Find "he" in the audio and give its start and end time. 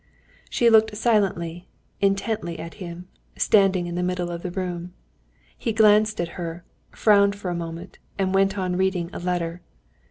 5.55-5.73